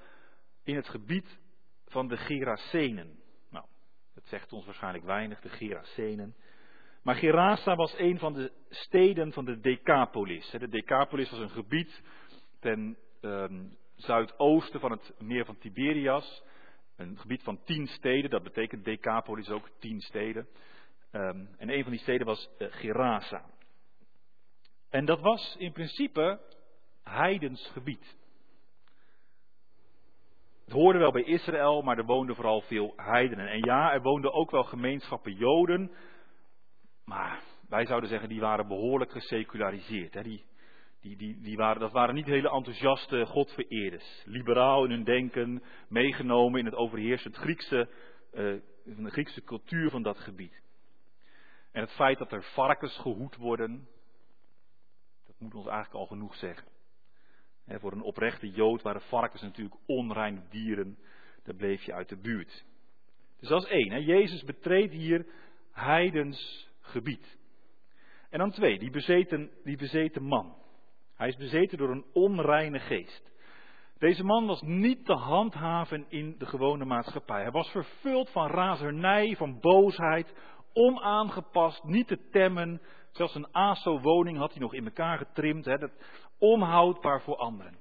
[0.65, 1.39] in het gebied
[1.87, 3.19] van de Gerasenen.
[3.51, 3.67] Nou,
[4.15, 6.37] dat zegt ons waarschijnlijk weinig, de Gerasenen.
[7.03, 10.51] Maar Gerasa was een van de steden van de Decapolis.
[10.51, 12.03] De Decapolis was een gebied
[12.61, 13.65] ten ehm,
[13.97, 16.43] zuidoosten van het meer van Tiberias.
[16.97, 20.49] Een gebied van tien steden, dat betekent Decapolis ook tien steden.
[21.15, 23.45] Um, en een van die steden was uh, Gerasa.
[24.91, 26.41] En dat was in principe
[27.03, 28.17] heidens gebied.
[30.65, 33.49] Het hoorde wel bij Israël, maar er woonden vooral veel heidenen.
[33.49, 35.91] En ja, er woonden ook wel gemeenschappen Joden,
[37.05, 40.15] maar wij zouden zeggen die waren behoorlijk geseculariseerd.
[40.15, 40.23] Hè?
[40.23, 40.45] Die,
[41.01, 44.23] die, die, die waren, dat waren niet hele enthousiaste godvereerders.
[44.25, 47.89] Liberaal in hun denken, meegenomen in het overheersend Griekse,
[48.33, 50.64] uh, de Griekse cultuur van dat gebied.
[51.75, 53.89] En het feit dat er varkens gehoed worden,
[55.27, 56.73] dat moet ons eigenlijk al genoeg zeggen
[57.67, 60.99] voor een oprechte Jood waren varkens natuurlijk onreine dieren.
[61.43, 62.65] Daar bleef je uit de buurt.
[63.41, 64.05] Dus dat is één.
[64.05, 65.27] Jezus betreedt hier
[65.73, 67.39] heidens gebied.
[68.31, 70.57] En dan twee, die bezeten, die bezeten man.
[71.17, 73.33] Hij is bezeten door een onreine geest.
[73.99, 77.43] Deze man was niet te handhaven in de gewone maatschappij.
[77.43, 80.35] Hij was vervuld van razernij, van boosheid,
[80.75, 82.81] onaangepast, niet te temmen.
[83.11, 85.65] Zelfs een ASO-woning had hij nog in elkaar getrimd.
[85.65, 85.79] Hè.
[85.79, 85.93] Dat,
[86.39, 87.79] onhoudbaar voor anderen.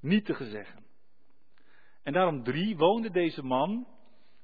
[0.00, 0.84] Niet te gezeggen.
[2.02, 3.86] En daarom drie woonde deze man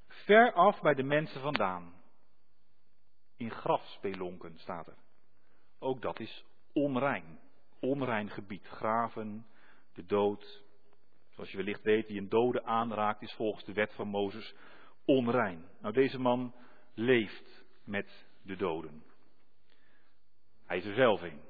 [0.06, 1.94] ver af bij de mensen vandaan.
[3.36, 4.96] In grafspelonken staat er.
[5.78, 7.38] Ook dat is onrein.
[7.80, 8.66] Onrein gebied.
[8.66, 9.46] Graven,
[9.92, 10.62] de dood.
[11.30, 14.54] Zoals je wellicht weet, wie een dode aanraakt, is volgens de wet van Mozes
[15.04, 15.64] onrein.
[15.80, 16.54] Nou, deze man
[17.00, 19.02] leeft met de doden.
[20.66, 21.40] Hij is er zelf in.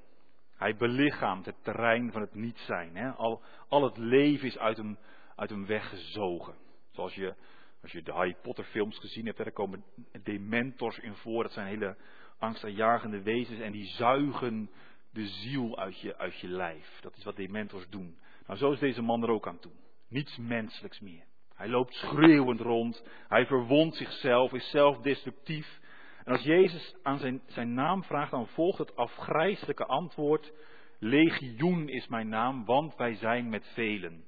[0.56, 2.96] Hij belichaamt het terrein van het niet zijn.
[2.96, 3.10] Hè?
[3.10, 4.98] Al, al het leven is uit hem,
[5.36, 6.54] uit weggezogen.
[6.90, 7.34] Zoals je,
[7.82, 9.84] als je de Harry Potter films gezien hebt, daar komen
[10.22, 11.42] dementors in voor.
[11.42, 11.96] Dat zijn hele
[12.38, 14.70] angstaanjagende wezens en die zuigen
[15.12, 16.98] de ziel uit je, uit je lijf.
[17.00, 18.18] Dat is wat dementors doen.
[18.46, 19.72] Nou, zo is deze man er ook aan toe.
[20.08, 21.24] Niets menselijks meer.
[21.60, 23.04] Hij loopt schreeuwend rond.
[23.28, 25.80] Hij verwondt zichzelf, is zelfdestructief.
[26.24, 30.52] En als Jezus aan zijn, zijn naam vraagt, dan volgt het afgrijzelijke antwoord:
[30.98, 34.24] Legioen is mijn naam, want wij zijn met velen.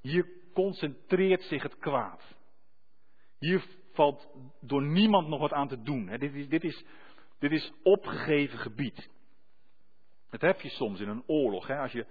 [0.00, 2.36] Hier concentreert zich het kwaad.
[3.38, 4.28] Hier valt
[4.60, 6.06] door niemand nog wat aan te doen.
[6.06, 6.84] Dit is, dit is,
[7.38, 9.10] dit is opgegeven gebied.
[10.30, 11.70] Dat heb je soms in een oorlog.
[11.70, 12.06] Als je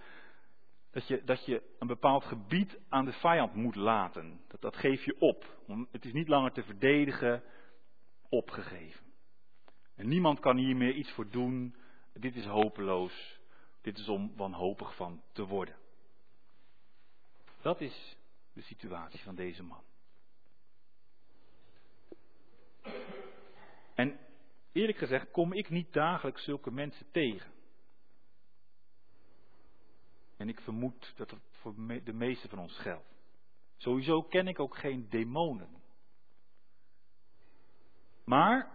[0.94, 4.42] dat je, dat je een bepaald gebied aan de vijand moet laten.
[4.48, 5.58] Dat, dat geef je op.
[5.92, 7.44] Het is niet langer te verdedigen,
[8.30, 9.06] opgegeven.
[9.96, 11.76] En niemand kan hier meer iets voor doen.
[12.14, 13.40] Dit is hopeloos.
[13.82, 15.76] Dit is om wanhopig van te worden.
[17.62, 18.18] Dat is
[18.54, 19.84] de situatie van deze man.
[23.96, 24.20] En
[24.72, 27.53] eerlijk gezegd kom ik niet dagelijks zulke mensen tegen.
[30.44, 31.74] En ik vermoed dat dat voor
[32.04, 33.14] de meeste van ons geldt.
[33.78, 35.82] Sowieso ken ik ook geen demonen.
[38.26, 38.72] Maar,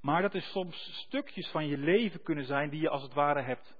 [0.00, 3.42] maar dat is soms stukjes van je leven kunnen zijn die je als het ware
[3.42, 3.74] hebt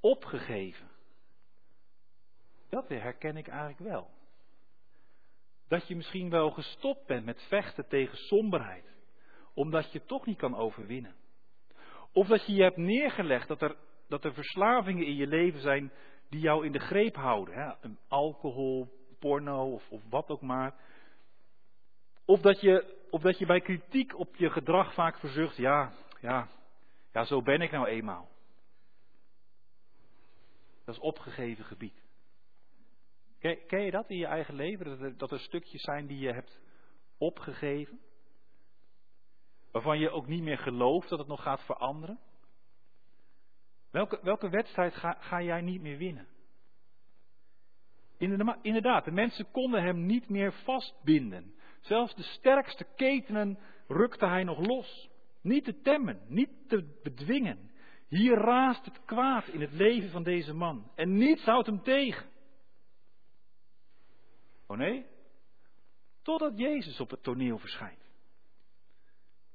[0.00, 0.90] opgegeven.
[2.68, 4.10] Dat herken ik eigenlijk wel.
[5.68, 8.94] Dat je misschien wel gestopt bent met vechten tegen somberheid,
[9.54, 11.14] omdat je het toch niet kan overwinnen.
[12.12, 13.76] Of dat je je hebt neergelegd dat er,
[14.08, 15.92] dat er verslavingen in je leven zijn
[16.28, 17.54] die jou in de greep houden.
[17.54, 17.88] Hè?
[18.08, 20.74] Alcohol, porno of, of wat ook maar.
[22.24, 26.48] Of dat, je, of dat je bij kritiek op je gedrag vaak verzucht, ja, ja,
[27.12, 28.28] ja, zo ben ik nou eenmaal.
[30.84, 32.06] Dat is opgegeven gebied.
[33.38, 34.86] Ken, je dat in je eigen leven?
[34.86, 36.60] Dat er, dat er stukjes zijn die je hebt
[37.18, 38.00] opgegeven?
[39.72, 42.18] Waarvan je ook niet meer gelooft dat het nog gaat veranderen?
[43.90, 46.28] Welke, welke wedstrijd ga, ga jij niet meer winnen?
[48.62, 51.54] Inderdaad, de mensen konden hem niet meer vastbinden.
[51.80, 55.08] Zelfs de sterkste ketenen rukte hij nog los.
[55.42, 57.70] Niet te temmen, niet te bedwingen.
[58.08, 60.90] Hier raast het kwaad in het leven van deze man.
[60.94, 62.26] En niets houdt hem tegen.
[64.66, 65.06] Oh nee?
[66.22, 68.10] Totdat Jezus op het toneel verschijnt.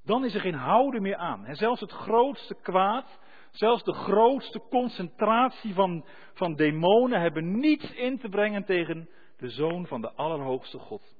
[0.03, 1.45] Dan is er geen houden meer aan.
[1.45, 3.19] En zelfs het grootste kwaad
[3.53, 9.87] Zelfs de grootste concentratie van, van demonen hebben niets in te brengen tegen de zoon
[9.87, 11.15] van de Allerhoogste God.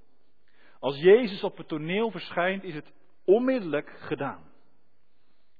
[0.80, 2.94] Als Jezus op het toneel verschijnt, is het
[3.26, 4.52] onmiddellijk gedaan.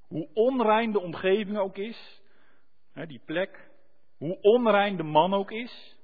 [0.08, 2.22] Hoe onrein de omgeving ook is,
[2.94, 3.70] die plek,
[4.18, 5.98] hoe onrein de man ook is,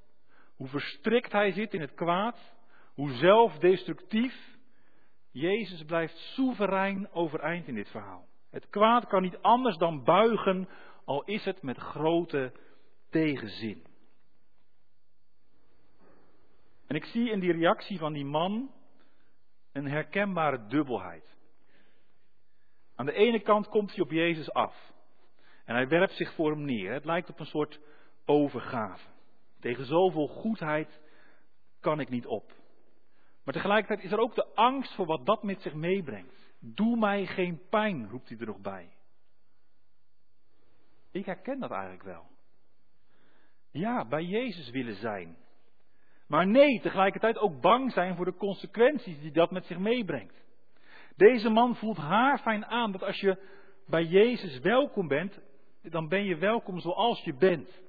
[0.56, 2.56] hoe verstrikt hij zit in het kwaad,
[2.94, 4.58] hoe zelfdestructief,
[5.32, 8.29] Jezus blijft soeverein overeind in dit verhaal.
[8.50, 10.70] Het kwaad kan niet anders dan buigen,
[11.06, 12.52] al is het met grote
[13.10, 13.88] tegenzin.
[16.88, 18.72] En ik zie in die reactie van die man
[19.72, 21.38] een herkenbare dubbelheid.
[22.96, 24.94] Aan de ene kant komt hij op Jezus af.
[25.66, 26.94] En hij werpt zich voor hem neer.
[26.94, 27.80] Het lijkt op een soort
[28.26, 29.08] overgave.
[29.60, 31.02] Tegen zoveel goedheid
[31.80, 32.52] kan ik niet op.
[33.44, 36.49] Maar tegelijkertijd is er ook de angst voor wat dat met zich meebrengt.
[36.60, 38.90] Doe mij geen pijn, roept hij er nog bij.
[41.12, 42.28] Ik herken dat eigenlijk wel.
[43.72, 45.38] Ja, bij Jezus willen zijn.
[46.28, 50.44] Maar nee, tegelijkertijd ook bang zijn voor de consequenties die dat met zich meebrengt.
[51.16, 53.38] Deze man voelt haar fijn aan dat als je
[53.88, 55.40] bij Jezus welkom bent,
[55.82, 57.82] dan ben je welkom zoals je bent.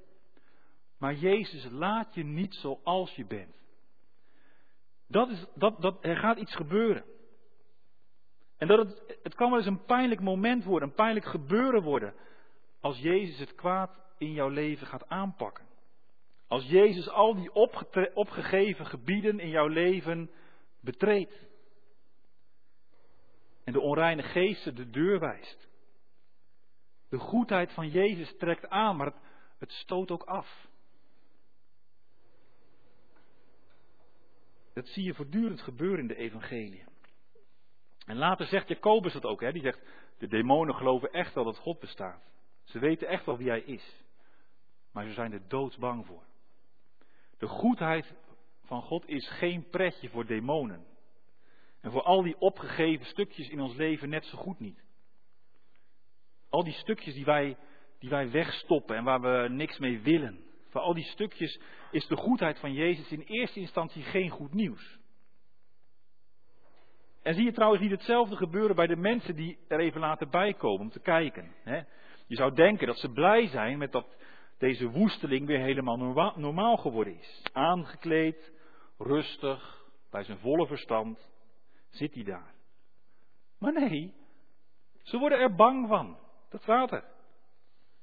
[0.97, 3.55] Maar Jezus laat je niet zoals je bent.
[5.07, 7.03] Dat is, dat, dat, er gaat iets gebeuren.
[8.61, 12.13] En dat het, kan wel eens een pijnlijk moment worden, een pijnlijk gebeuren worden.
[12.79, 15.65] Als Jezus het kwaad in jouw leven gaat aanpakken.
[16.47, 17.53] Als Jezus al die
[18.13, 20.31] opgegeven gebieden in jouw leven
[20.79, 21.47] betreedt.
[23.63, 25.69] En de onreine geesten de deur wijst.
[27.09, 29.19] De goedheid van Jezus trekt aan, maar het,
[29.57, 30.67] het stoot ook af.
[34.73, 36.89] Dat zie je voortdurend gebeuren in de evangelie.
[38.11, 39.41] En later zegt Jacobus dat ook.
[39.41, 39.51] Hè?
[39.51, 39.81] Die zegt,
[40.17, 42.21] de demonen geloven echt wel dat God bestaat.
[42.63, 44.03] Ze weten echt wel wie hij is.
[44.93, 46.23] Maar ze zijn er doodsbang voor.
[47.37, 48.13] De goedheid
[48.65, 50.85] van God is geen pretje voor demonen.
[51.81, 54.83] En voor al die opgegeven stukjes in ons leven net zo goed niet.
[56.49, 57.57] Al die stukjes die wij,
[57.99, 60.43] die wij wegstoppen en waar we niks mee willen.
[60.69, 61.59] Voor al die stukjes
[61.91, 64.99] is de goedheid van Jezus in eerste instantie geen goed nieuws.
[67.21, 70.53] En zie je trouwens niet hetzelfde gebeuren bij de mensen die er even later bij
[70.53, 71.55] komen om te kijken.
[71.63, 71.81] Hè?
[72.27, 74.15] Je zou denken dat ze blij zijn met dat
[74.57, 75.97] deze woesteling weer helemaal
[76.35, 77.43] normaal geworden is.
[77.53, 78.51] Aangekleed,
[78.97, 81.29] rustig, bij zijn volle verstand,
[81.89, 82.53] zit hij daar.
[83.59, 84.13] Maar nee,
[85.03, 86.17] ze worden er bang van.
[86.49, 87.03] Dat staat er.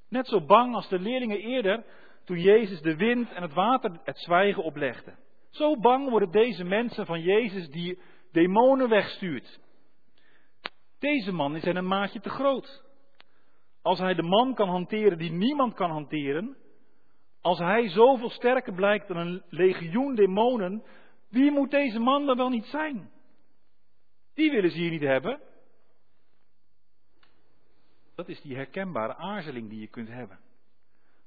[0.08, 1.84] Net zo bang als de leerlingen eerder
[2.24, 5.14] toen Jezus de wind en het water het zwijgen oplegde.
[5.50, 7.98] Zo bang worden deze mensen van Jezus die
[8.32, 9.60] demonen wegstuurt.
[10.98, 12.84] Deze man is een maatje te groot.
[13.82, 16.56] Als hij de man kan hanteren die niemand kan hanteren,
[17.40, 20.82] Als hij zoveel sterker blijkt dan een legioen demonen,
[21.28, 23.10] wie moet deze man dan wel niet zijn?
[24.34, 25.40] Die willen ze hier niet hebben.
[28.14, 30.38] Dat is die herkenbare aarzeling die je kunt hebben.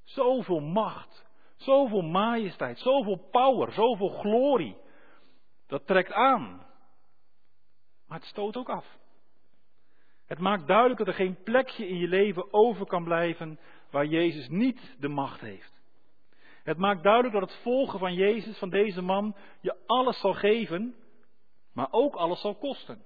[0.03, 1.25] Zoveel macht,
[1.55, 4.77] zoveel majesteit, zoveel power, zoveel glorie.
[5.67, 6.65] Dat trekt aan.
[8.12, 8.97] Maar het stoot ook af.
[10.26, 13.59] Het maakt duidelijk dat er geen plekje in je leven over kan blijven
[13.91, 15.82] waar Jezus niet de macht heeft.
[16.64, 20.95] Het maakt duidelijk dat het volgen van Jezus, van deze man, je alles zal geven,
[21.74, 23.03] maar ook alles zal kosten.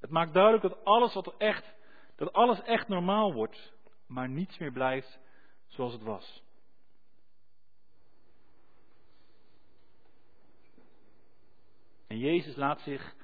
[0.00, 1.74] Het maakt duidelijk dat alles, wat echt,
[2.16, 3.72] dat alles echt normaal wordt,
[4.06, 5.18] maar niets meer blijft
[5.66, 6.42] zoals het was.
[12.06, 13.14] En Jezus laat zich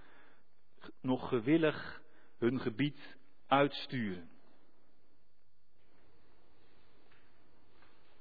[1.00, 2.02] nog gewillig
[2.38, 3.16] hun gebied
[3.46, 4.30] uitsturen.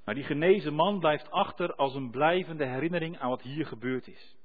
[0.06, 4.38] Maar die genezen man blijft achter als een blijvende herinnering aan wat hier gebeurd is.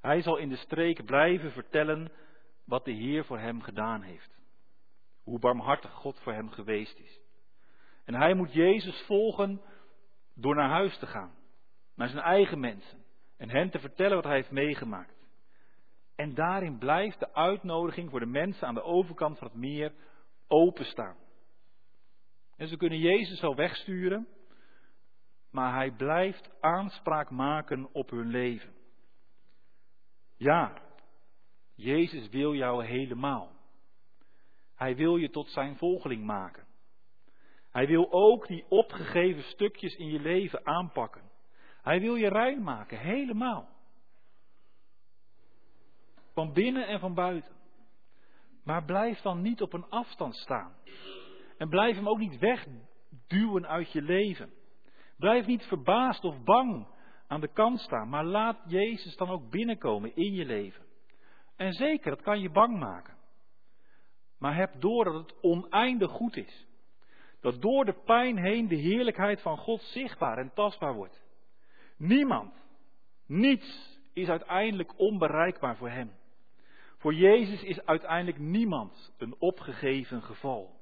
[0.00, 2.12] Hij zal in de streek blijven vertellen
[2.64, 4.38] wat de Heer voor hem gedaan heeft.
[5.22, 7.20] Hoe barmhartig God voor hem geweest is.
[8.04, 9.60] En hij moet Jezus volgen
[10.34, 11.34] door naar huis te gaan,
[11.94, 13.04] naar zijn eigen mensen,
[13.36, 15.19] en hen te vertellen wat hij heeft meegemaakt.
[16.16, 19.92] En daarin blijft de uitnodiging voor de mensen aan de overkant van het meer
[20.48, 21.16] openstaan.
[22.56, 24.28] En ze kunnen Jezus wel wegsturen,
[25.50, 28.74] maar hij blijft aanspraak maken op hun leven.
[30.36, 30.82] Ja,
[31.74, 33.52] Jezus wil jou helemaal.
[34.74, 36.66] Hij wil je tot zijn volgeling maken.
[37.70, 41.30] Hij wil ook die opgegeven stukjes in je leven aanpakken.
[41.82, 43.68] Hij wil je rein maken, helemaal.
[46.40, 47.52] Van binnen en van buiten.
[48.64, 50.74] Maar blijf dan niet op een afstand staan.
[51.58, 54.52] En blijf hem ook niet wegduwen uit je leven.
[55.16, 56.86] Blijf niet verbaasd of bang
[57.26, 60.84] aan de kant staan, maar laat Jezus dan ook binnenkomen in je leven.
[61.56, 63.16] En zeker, dat kan je bang maken.
[64.38, 66.66] Maar heb door dat het oneindig goed is.
[67.40, 71.22] Dat door de pijn heen de heerlijkheid van God zichtbaar en tastbaar wordt.
[71.96, 72.54] Niemand,
[73.26, 76.18] niets is uiteindelijk onbereikbaar voor Hem.
[77.00, 80.80] Voor Jezus is uiteindelijk niemand een opgegeven geval.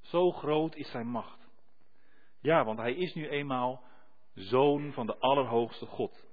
[0.00, 1.48] Zo groot is Zijn macht.
[2.40, 3.82] Ja, want Hij is nu eenmaal
[4.34, 6.26] zoon van de Allerhoogste God,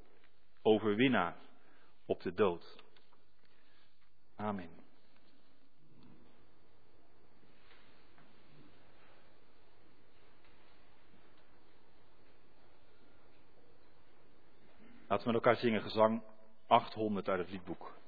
[0.61, 1.37] overwinnaar
[2.05, 2.83] op de dood.
[4.35, 4.69] Amen.
[15.07, 16.23] Laten we met elkaar zingen gezang
[16.67, 18.03] 800 uit het liedboek.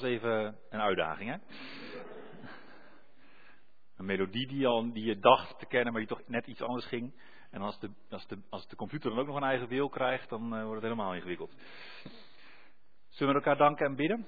[0.00, 1.36] Was even een uitdaging, hè?
[3.96, 6.86] Een melodie die, al, die je dacht te kennen, maar die toch net iets anders
[6.86, 7.14] ging.
[7.50, 10.28] En als de, als de, als de computer dan ook nog een eigen wil krijgt,
[10.28, 11.54] dan uh, wordt het helemaal ingewikkeld.
[13.08, 14.26] Zullen we elkaar danken en bidden?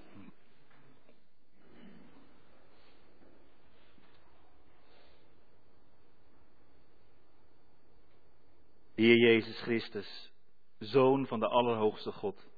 [8.95, 10.33] Heer Jezus Christus,
[10.79, 12.49] Zoon van de Allerhoogste God,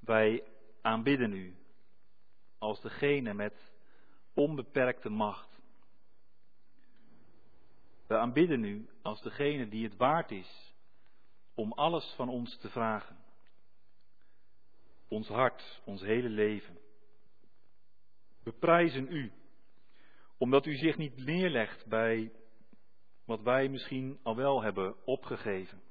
[0.00, 0.44] wij
[0.82, 1.61] aanbidden U
[2.62, 3.72] als degene met
[4.34, 5.60] onbeperkte macht.
[8.06, 10.74] We aanbidden U als degene die het waard is
[11.54, 13.16] om alles van ons te vragen.
[15.08, 16.78] Ons hart, ons hele leven.
[18.42, 19.32] We prijzen U,
[20.38, 22.32] omdat U zich niet neerlegt bij
[23.24, 25.82] wat wij misschien al wel hebben opgegeven.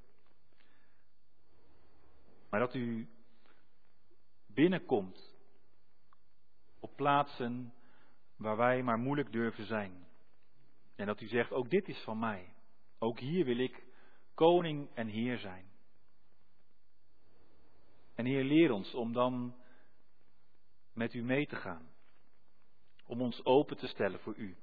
[2.50, 3.10] Maar dat u
[4.48, 5.31] binnenkomt
[6.96, 7.74] plaatsen
[8.38, 10.08] waar wij maar moeilijk durven zijn.
[10.96, 12.54] En dat u zegt, ook dit is van mij.
[13.00, 13.84] Ook hier wil ik
[14.34, 15.72] koning en heer zijn.
[18.16, 19.56] En Heer, leer ons om dan
[20.94, 21.90] met u mee te gaan.
[23.06, 24.58] Om ons open te stellen voor u.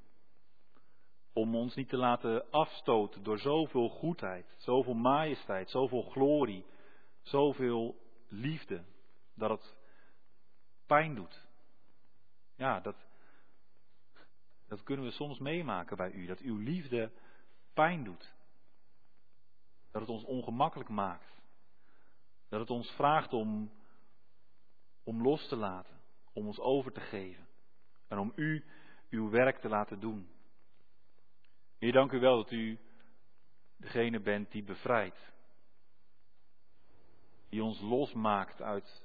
[1.33, 6.65] Om ons niet te laten afstoten door zoveel goedheid, zoveel majesteit, zoveel glorie,
[7.23, 7.97] zoveel
[8.29, 8.85] liefde,
[9.35, 9.77] dat het
[10.87, 11.48] pijn doet.
[12.59, 12.97] Ja, dat,
[14.67, 17.13] dat kunnen we soms meemaken bij u, dat uw liefde
[17.75, 18.35] pijn doet.
[19.91, 21.43] Dat het ons ongemakkelijk maakt.
[22.49, 23.71] Dat het ons vraagt om,
[25.03, 26.01] om los te laten,
[26.33, 27.49] om ons over te geven
[28.09, 28.65] en om u
[29.11, 30.29] uw werk te laten doen.
[31.79, 32.79] Heer, dank u wel dat u
[33.77, 35.33] degene bent die bevrijdt.
[37.49, 39.03] Die ons losmaakt uit,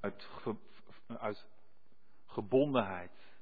[0.00, 0.28] uit,
[1.06, 1.46] uit
[2.26, 3.32] gebondenheid.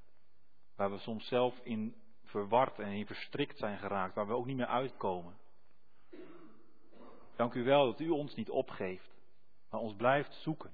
[0.76, 1.94] Waar we soms zelf in
[2.24, 4.14] verward en in verstrikt zijn geraakt.
[4.14, 5.38] Waar we ook niet meer uitkomen.
[7.36, 9.10] Dank u wel dat u ons niet opgeeft.
[9.70, 10.72] Maar ons blijft zoeken.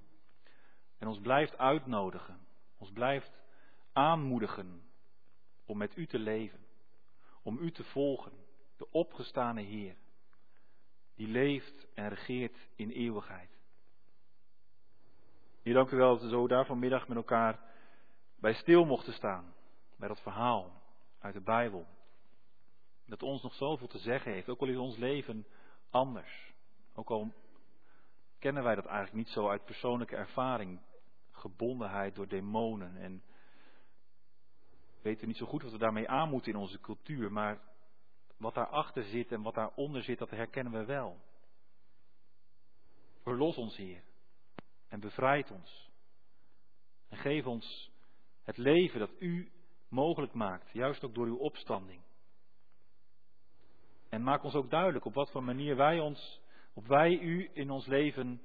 [0.98, 2.46] En ons blijft uitnodigen.
[2.78, 3.42] Ons blijft
[3.92, 4.82] aanmoedigen
[5.68, 6.66] om met u te leven,
[7.42, 8.32] om u te volgen,
[8.76, 9.96] de opgestane Heer,
[11.14, 13.57] die leeft en regeert in eeuwigheid.
[15.68, 17.60] Heer, dank u wel dat we zo daar vanmiddag met elkaar
[18.40, 19.54] bij stil mochten staan,
[19.96, 20.82] bij dat verhaal
[21.18, 21.86] uit de Bijbel.
[23.06, 25.46] Dat ons nog zoveel te zeggen heeft, ook al is ons leven
[25.90, 26.52] anders.
[26.94, 27.32] Ook al
[28.38, 30.80] kennen wij dat eigenlijk niet zo uit persoonlijke ervaring,
[31.30, 33.22] gebondenheid door demonen en
[35.02, 37.60] weten niet zo goed wat we daarmee aan moeten in onze cultuur, maar
[38.36, 41.20] wat daarachter zit en wat daaronder zit, dat herkennen we wel.
[43.22, 44.06] Verlos ons, Heer,
[44.88, 45.90] en bevrijd ons.
[47.08, 47.90] En geef ons
[48.42, 49.52] het leven dat U
[49.88, 52.02] mogelijk maakt, juist ook door uw opstanding.
[54.08, 56.40] En maak ons ook duidelijk op wat voor manier wij ons,
[56.74, 58.42] op wij U in ons leven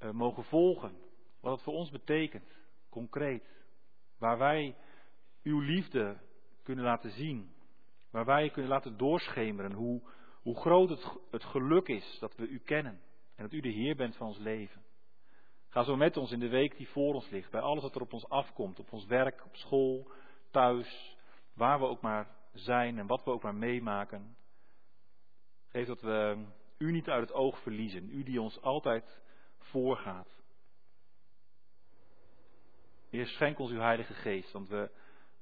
[0.00, 0.96] uh, mogen volgen.
[1.40, 2.58] Wat het voor ons betekent,
[2.90, 3.64] concreet.
[4.18, 4.76] Waar wij
[5.42, 6.20] uw liefde
[6.62, 7.54] kunnen laten zien.
[8.10, 10.02] Waar wij kunnen laten doorschemeren hoe,
[10.42, 13.00] hoe groot het, het geluk is dat we u kennen.
[13.34, 14.85] En dat u de Heer bent van ons leven.
[15.76, 17.50] Ga zo met ons in de week die voor ons ligt.
[17.50, 18.78] Bij alles wat er op ons afkomt.
[18.78, 20.10] Op ons werk, op school,
[20.50, 21.16] thuis.
[21.54, 24.36] Waar we ook maar zijn en wat we ook maar meemaken.
[25.68, 26.44] Geef dat we
[26.78, 28.10] u niet uit het oog verliezen.
[28.10, 29.22] U die ons altijd
[29.58, 30.38] voorgaat.
[33.10, 34.52] Heer, schenk ons uw Heilige Geest.
[34.52, 34.90] Want we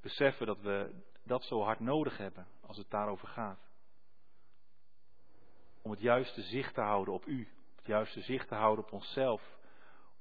[0.01, 3.71] beseffen dat we dat zo hard nodig hebben als het daarover gaat.
[5.83, 9.63] Om het juiste zicht te houden op u, het juiste zicht te houden op onszelf.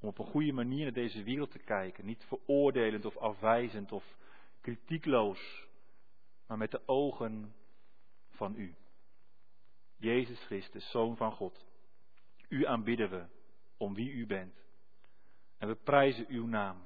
[0.03, 4.17] Om op een goede manier naar deze wereld te kijken, niet veroordelend of afwijzend of
[4.61, 5.67] kritiekloos,
[6.47, 7.55] maar met de ogen
[8.29, 8.75] van u.
[9.95, 11.65] Jezus Christus, Zoon van God.
[12.49, 13.25] U aanbidden we
[13.77, 14.65] om wie u bent.
[15.57, 16.83] En we prijzen uw naam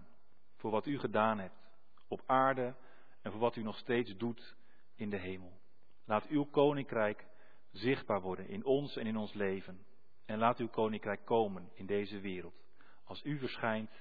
[0.56, 1.70] voor wat u gedaan hebt
[2.08, 2.76] op aarde
[3.22, 4.56] en voor wat u nog steeds doet
[4.96, 5.60] in de hemel.
[6.06, 7.28] Laat uw koninkrijk
[7.72, 9.86] zichtbaar worden in ons en in ons leven.
[10.26, 12.67] En laat uw koninkrijk komen in deze wereld,
[13.08, 13.92] als u verschijnt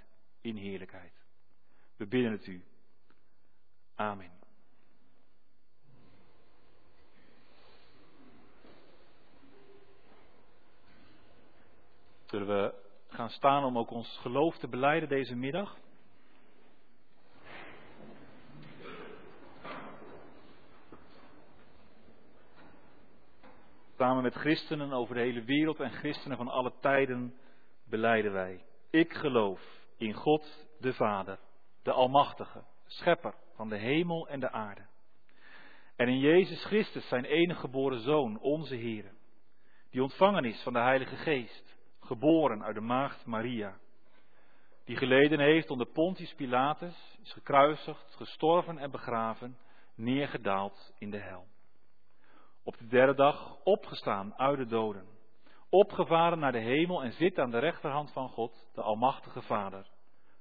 [0.41, 1.25] in heerlijkheid.
[1.97, 2.65] We bidden het u.
[3.95, 4.31] Amen.
[12.27, 12.75] Zullen we
[13.09, 15.79] gaan staan om ook ons geloof te beleiden deze middag?
[23.97, 27.35] Samen met christenen over de hele wereld en christenen van alle tijden
[27.85, 28.66] beleiden wij.
[28.91, 29.61] Ik geloof
[29.97, 31.39] in God de Vader,
[31.83, 34.87] de Almachtige, Schepper van de hemel en de aarde.
[35.97, 39.13] En in Jezus Christus, zijn enige geboren Zoon, onze Heer,
[39.91, 43.79] die ontvangen is van de Heilige Geest, geboren uit de maagd Maria,
[44.85, 49.59] die geleden heeft onder Pontius Pilatus, is gekruisigd, gestorven en begraven,
[49.95, 51.47] neergedaald in de hel.
[52.65, 55.16] Op de derde dag opgestaan uit de doden,
[55.77, 59.87] opgevaren naar de hemel en zit aan de rechterhand van God, de Almachtige Vader.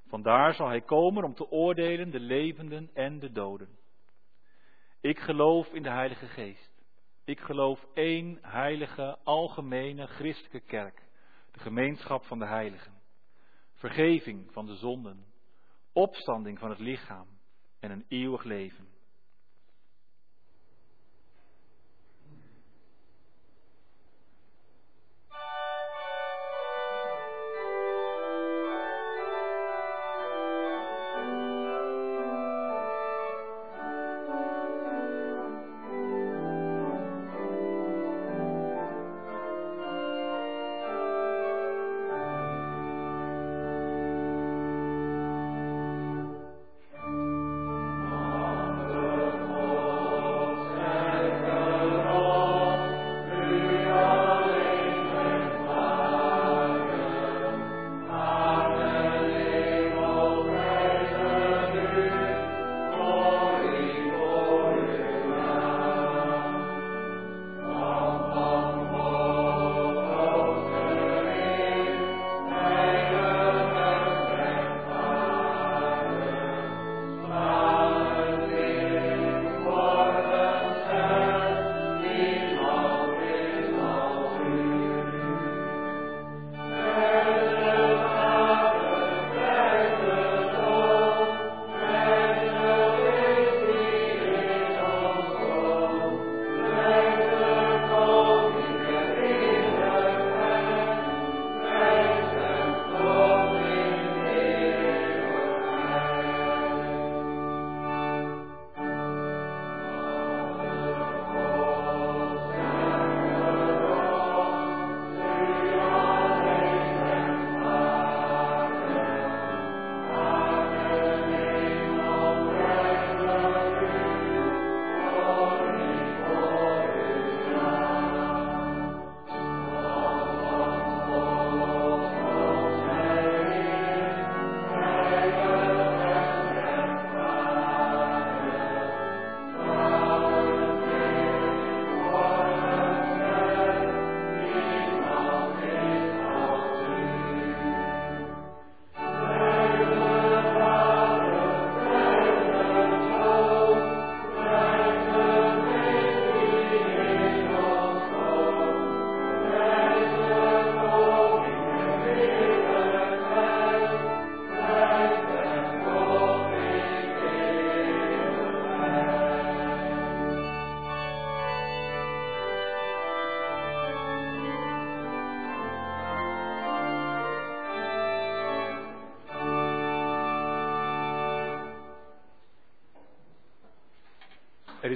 [0.08, 3.70] Vandaar zal hij komen om te oordelen de levenden en de doden.
[5.02, 6.84] Ik geloof in de Heilige Geest.
[7.26, 11.04] Ik geloof één heilige, algemene, christelijke kerk,
[11.52, 12.94] de gemeenschap van de heiligen.
[13.74, 15.26] Vergeving van de zonden,
[15.94, 17.28] opstanding van het lichaam
[17.80, 18.95] en een eeuwig leven.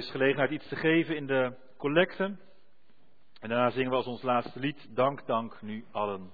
[0.00, 2.36] Is gelegenheid iets te geven in de collecte.
[3.40, 6.32] En daarna zingen we als ons laatste lied Dank, dank nu allen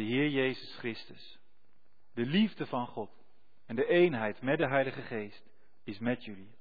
[0.00, 1.38] de Heer Jezus Christus,
[2.14, 3.10] de liefde van God
[3.66, 5.42] en de eenheid met de Heilige Geest
[5.84, 6.54] is met jullie.